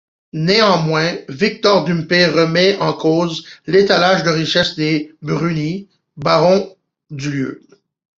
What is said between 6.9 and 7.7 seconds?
du lieu.